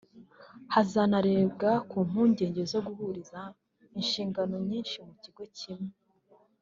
hazanarebwa 0.73 1.71
ku 1.89 1.97
mpungenge 2.07 2.61
zo 2.71 2.79
guhuriza 2.87 3.39
inshingano 3.99 4.55
nyinshi 4.69 4.97
mu 5.07 5.13
kigo 5.23 5.43
kimwe 5.57 5.93